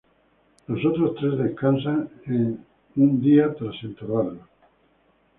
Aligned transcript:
Los 0.65 0.83
otros 0.83 1.13
tres 1.17 1.37
descansan 1.37 2.09
un 2.95 3.21
día 3.21 3.53
tras 3.53 3.75
enterrarlo. 3.83 4.39